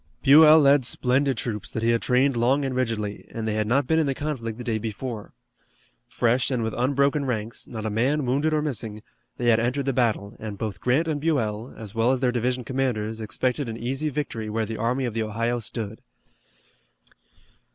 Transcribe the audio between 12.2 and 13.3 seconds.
division commanders,